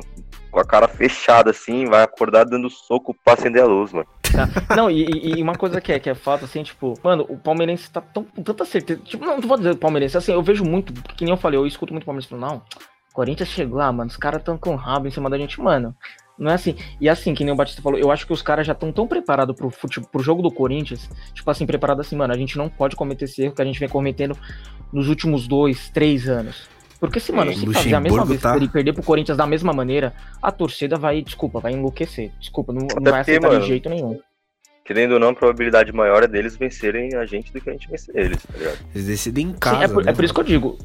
[0.52, 4.06] com a cara fechada assim, vai acordar dando soco pra acender a luz, mano.
[4.22, 4.76] Tá.
[4.76, 7.90] Não, e, e, uma coisa que é, que é fato, assim, tipo, mano, o palmeirense
[7.90, 9.00] tá tão, com tanta certeza.
[9.02, 11.66] Tipo, não, não vou dizer palmeirense, assim, eu vejo muito, que nem eu falei, eu
[11.66, 12.62] escuto muito palmeirense falando, não,
[13.12, 15.94] Corinthians chegou lá, mano, os caras tão com rabo em cima da gente, mano.
[16.38, 16.74] Não é assim.
[17.00, 19.06] E assim, que nem o Batista falou, eu acho que os caras já estão tão
[19.06, 19.70] preparados pro,
[20.10, 23.42] pro jogo do Corinthians, tipo assim, preparado assim, mano, a gente não pode cometer esse
[23.42, 24.36] erro que a gente vem cometendo
[24.92, 26.68] nos últimos dois, três anos.
[27.02, 28.54] Porque se, mano, se fazer a mesma vez tá...
[28.54, 32.30] ele perder pro Corinthians da mesma maneira, a torcida vai, desculpa, vai enlouquecer.
[32.38, 34.20] Desculpa, não, não vai aceitar mano, de jeito nenhum.
[34.84, 37.88] Querendo ou não, a probabilidade maior é deles vencerem a gente do que a gente
[37.88, 38.78] vencer eles, tá ligado?
[38.94, 39.78] Eles decidem em casa.
[39.78, 40.12] Sim, é, por, né?
[40.12, 40.78] é por isso que eu digo.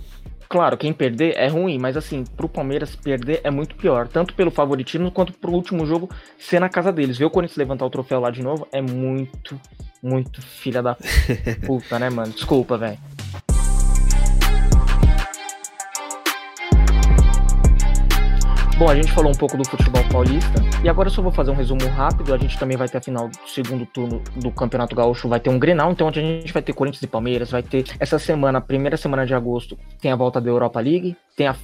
[0.49, 4.07] Claro, quem perder é ruim, mas assim, pro Palmeiras perder é muito pior.
[4.07, 7.19] Tanto pelo favoritismo quanto pro último jogo ser na casa deles.
[7.19, 9.61] Ver o Corinthians levantar o troféu lá de novo é muito,
[10.01, 10.97] muito filha da
[11.63, 12.33] puta, né, mano?
[12.33, 12.97] Desculpa, velho.
[18.77, 21.49] Bom, a gente falou um pouco do futebol paulista e agora eu só vou fazer
[21.49, 22.31] um resumo rápido.
[22.31, 25.49] A gente também vai ter a final do segundo turno do Campeonato Gaúcho, vai ter
[25.49, 28.95] um Grenal, então a gente vai ter Corinthians e Palmeiras, vai ter essa semana, primeira
[28.95, 31.17] semana de agosto, tem a volta da Europa League.
[31.35, 31.55] tem a,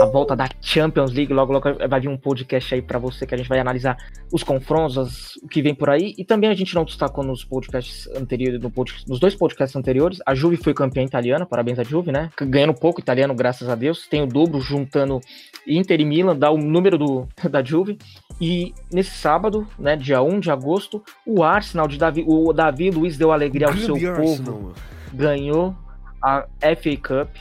[0.00, 1.32] a volta da Champions League.
[1.32, 3.96] Logo, logo vai vir um podcast aí para você que a gente vai analisar
[4.32, 6.14] os confrontos, as, o que vem por aí.
[6.18, 10.18] E também a gente não destacou nos podcasts anteriores, no podcast, nos dois podcasts anteriores.
[10.26, 12.30] A Juve foi campeã italiana, parabéns a Juve, né?
[12.40, 14.06] Ganhando pouco italiano, graças a Deus.
[14.08, 15.20] Tem o dobro juntando
[15.66, 17.98] Inter e Milan, dá o número do, da Juve.
[18.40, 23.16] E nesse sábado, né, dia 1 de agosto, o Arsenal de Davi, o Davi Luiz
[23.16, 24.16] deu alegria ao seu Arsenal.
[24.16, 24.74] povo.
[25.12, 25.74] Ganhou
[26.22, 27.36] a FA Cup.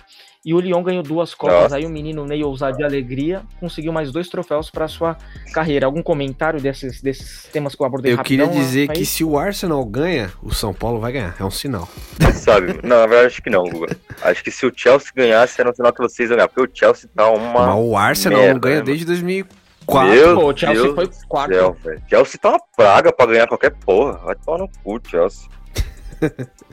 [0.46, 1.64] E o Lyon ganhou duas Copas.
[1.64, 1.76] Nossa.
[1.78, 5.18] Aí o menino Ney Ousado de Alegria conseguiu mais dois troféus para sua
[5.52, 5.88] carreira.
[5.88, 8.96] Algum comentário desses, desses temas que eu abordei Eu queria dizer aí?
[8.96, 11.36] que se o Arsenal ganha, o São Paulo vai ganhar.
[11.40, 11.90] É um sinal.
[12.36, 12.80] Sabe?
[12.84, 13.98] Não, na verdade acho que não, Guga.
[14.22, 16.48] Acho que se o Chelsea ganhasse, era um sinal que vocês iam ganhar.
[16.48, 17.66] Porque o Chelsea tá uma.
[17.66, 20.12] Mas o Arsenal merda, não ganha né, desde 2004.
[20.12, 21.54] Meu Pô, o Chelsea Deus foi quarto.
[21.54, 21.78] Céu,
[22.08, 24.20] Chelsea tá uma praga pra ganhar qualquer porra.
[24.20, 25.48] Vai tomar no cu, Chelsea.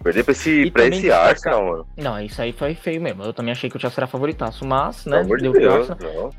[0.02, 1.86] Perder pra esse, pra esse Arsenal, mano.
[1.96, 3.22] Não, isso aí foi feio mesmo.
[3.22, 5.88] Eu também achei que o Chelsea era favoritaço, mas, né, deu Deus,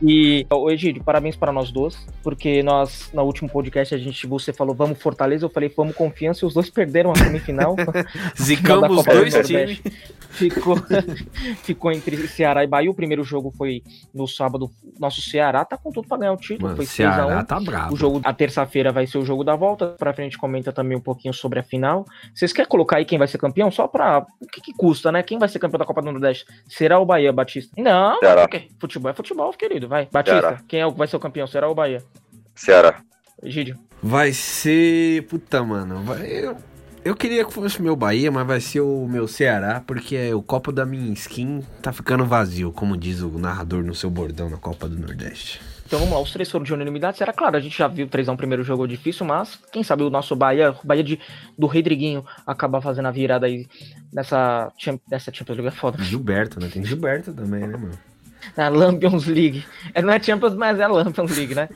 [0.02, 4.52] E, ô Egídio, parabéns para nós dois, porque nós, no último podcast, a gente, você
[4.52, 7.76] falou, vamos Fortaleza, eu falei, vamos Confiança, e os dois perderam a semifinal.
[8.39, 9.82] Zicamos os dois times.
[10.34, 10.76] Ficou,
[11.62, 12.89] ficou entre Ceará e Bahia.
[12.89, 14.72] O primeiro jogo foi no sábado.
[15.00, 16.63] Nosso Ceará tá com tudo pra ganhar o título.
[16.63, 17.94] Mano, foi Ceará 6 tá bravo.
[17.94, 19.89] O jogo, a terça-feira vai ser o jogo da volta.
[19.89, 22.06] Pra frente comenta também um pouquinho sobre a final.
[22.34, 23.72] Vocês querem colocar aí quem vai ser campeão?
[23.72, 24.26] Só pra.
[24.40, 25.24] O que, que custa, né?
[25.24, 26.46] Quem vai ser campeão da Copa do Nordeste?
[26.68, 27.74] Será o Bahia, Batista?
[27.82, 29.88] Não, porque futebol é futebol, querido.
[29.88, 30.08] Vai.
[30.12, 30.62] Batista, Ceará.
[30.68, 31.48] quem é o que vai ser o campeão?
[31.48, 32.04] Será o Bahia?
[32.56, 33.02] Ceará.
[33.42, 33.78] Egídio.
[34.02, 35.24] Vai ser.
[35.28, 36.04] Puta, mano.
[36.04, 36.56] Vai.
[37.04, 40.72] Eu queria que fosse meu Bahia, mas vai ser o meu Ceará, porque o copo
[40.72, 44.88] da minha skin tá ficando vazio, como diz o narrador no seu bordão na Copa
[44.88, 45.60] do Nordeste.
[45.94, 47.20] Então vamos lá, os três foram de unanimidade.
[47.20, 50.36] Será claro, a gente já viu 3x1 primeiro jogo difícil, mas quem sabe o nosso
[50.36, 51.20] Bahia, o Bahia de,
[51.56, 53.68] do Rodriguinho, acabar fazendo a virada aí
[54.12, 54.72] nessa,
[55.08, 56.04] nessa Champions League é foda.
[56.04, 56.68] Gilberto, né?
[56.74, 57.92] Tem Gilberto também, né, mano?
[58.58, 59.64] Na Lampions League.
[59.94, 61.70] É, não é Champions, mas é a Lampions League, né?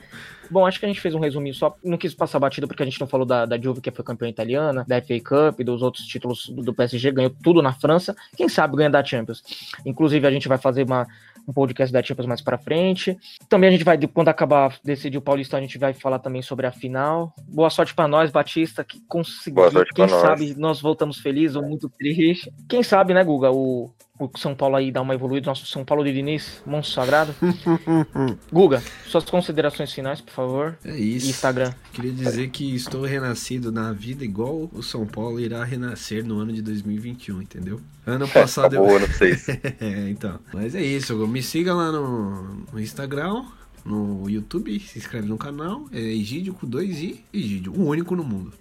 [0.50, 1.76] Bom, acho que a gente fez um resuminho só.
[1.84, 4.28] Não quis passar batida porque a gente não falou da, da Juve, que foi campeã
[4.28, 8.16] italiana, da FA Cup, dos outros títulos do, do PSG, ganhou tudo na França.
[8.36, 9.42] Quem sabe ganha da Champions.
[9.84, 11.06] Inclusive, a gente vai fazer uma,
[11.48, 13.18] um podcast da Champions mais para frente.
[13.48, 16.66] Também a gente vai, quando acabar decidir o Paulista, a gente vai falar também sobre
[16.66, 17.34] a final.
[17.48, 19.64] Boa sorte para nós, Batista, que conseguiu.
[19.94, 20.58] Quem sabe nós.
[20.58, 22.52] nós voltamos felizes ou muito tristes.
[22.68, 26.02] Quem sabe, né, Guga, o, o São Paulo aí dá uma evoluída, nosso São Paulo
[26.02, 27.34] de Diniz, monstro sagrado.
[28.52, 30.78] Guga, suas considerações finais, por favor.
[30.84, 31.28] É isso.
[31.28, 31.72] Instagram.
[31.92, 36.52] Queria dizer que estou renascido na vida igual o São Paulo irá renascer no ano
[36.52, 37.80] de 2021, entendeu?
[38.04, 38.84] Ano passado eu.
[38.84, 39.32] Boa, não sei.
[39.80, 40.38] é, então.
[40.52, 43.44] Mas é isso, me siga lá no, no Instagram,
[43.84, 45.86] no YouTube, se inscreve no canal.
[45.92, 48.52] É Egídio com dois i, Egídio, o único no mundo.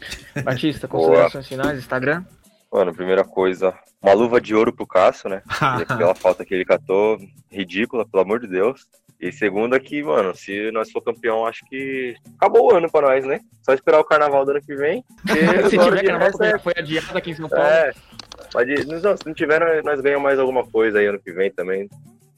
[0.43, 1.63] Batista, considerações Boa.
[1.63, 2.24] finais, Instagram?
[2.71, 5.41] Mano, primeira coisa, uma luva de ouro pro Cássio, né?
[5.88, 7.17] aquela falta que ele catou,
[7.49, 8.88] ridícula, pelo amor de Deus.
[9.19, 13.25] E segunda que, mano, se nós for campeão, acho que acabou o ano pra nós,
[13.25, 13.39] né?
[13.63, 15.03] Só esperar o carnaval do ano que vem.
[15.69, 16.60] se tiver carnaval, é...
[16.60, 17.65] foi adiado aqui em São Paulo.
[17.65, 17.93] É,
[18.51, 18.86] pode...
[18.86, 21.89] não, se não tiver, nós ganhamos mais alguma coisa aí ano que vem também.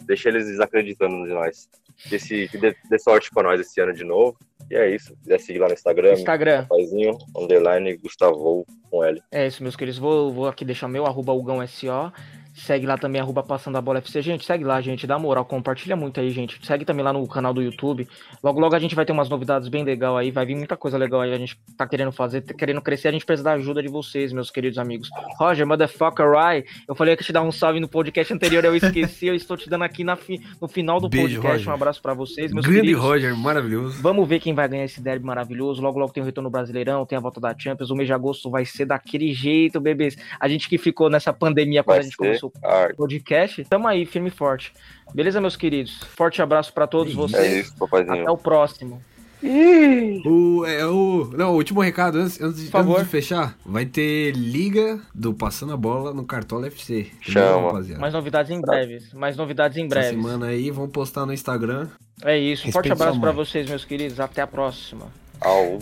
[0.06, 1.68] Deixa eles desacreditando de nós.
[2.08, 4.38] Que, esse, que dê, dê sorte pra nós esse ano de novo.
[4.70, 5.08] E é isso.
[5.08, 6.14] Se quiser seguir lá no Instagram.
[6.14, 6.62] Instagram.
[6.62, 9.22] Rapazinho, underline Gustavo com L.
[9.32, 10.00] É isso, meus queridos.
[10.00, 11.34] Vou, vou aqui deixar meu arroba
[11.68, 12.14] SO.
[12.60, 14.22] Segue lá também, arroba Passando a Bola FC.
[14.22, 15.08] Gente, segue lá, gente.
[15.08, 16.60] Dá moral, compartilha muito aí, gente.
[16.65, 18.08] Segue também lá no canal do YouTube.
[18.43, 20.30] Logo, logo a gente vai ter umas novidades bem legal aí.
[20.30, 21.34] Vai vir muita coisa legal aí.
[21.34, 23.08] A gente tá querendo fazer, tá querendo crescer.
[23.08, 25.10] A gente precisa da ajuda de vocês, meus queridos amigos.
[25.39, 26.69] Roger, motherfucker, right?
[26.88, 29.28] Eu falei que te dar um salve no podcast anterior, eu esqueci.
[29.28, 31.58] eu estou te dando aqui na fi, no final do Beijo, podcast.
[31.60, 31.69] Roger.
[31.69, 33.02] Um abraço para vocês, meus Grande queridos.
[33.02, 34.02] Roger, maravilhoso.
[34.02, 35.82] Vamos ver quem vai ganhar esse derby maravilhoso.
[35.82, 37.89] Logo, logo tem o retorno brasileirão, tem a volta da Champions.
[37.89, 40.17] O mês de agosto vai ser daquele jeito, bebês.
[40.39, 43.66] A gente que ficou nessa pandemia quando vai a gente começou o podcast podcast.
[43.66, 44.74] Tamo aí, firme e forte.
[45.14, 46.00] Beleza, meus queridos?
[46.16, 47.44] Forte abraço para todos vocês.
[47.44, 48.22] É isso, papazinho.
[48.22, 49.02] Até o próximo.
[49.42, 54.32] O, é, o, não, o último recado, antes, antes, de, antes, de fechar, vai ter
[54.32, 57.08] liga do Passando a Bola no Cartola FC.
[57.22, 57.82] Chama.
[57.98, 59.14] Mais novidades em breves.
[59.14, 60.10] Mais novidades em breves.
[60.10, 61.88] Essa semana aí, vamos postar no Instagram.
[62.24, 62.68] É isso.
[62.68, 64.20] Um forte abraço para vocês, meus queridos.
[64.20, 65.08] Até a próxima.
[65.40, 65.80] Au.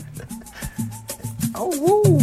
[1.56, 2.17] Au.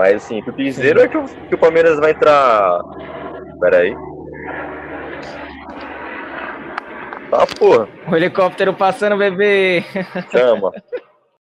[0.00, 2.80] Mas assim, o piseiro é que o, que o Palmeiras vai entrar.
[3.60, 3.94] Pera aí.
[7.30, 7.86] Tá, porra.
[8.10, 9.84] O helicóptero passando, bebê.
[10.32, 10.72] Chama.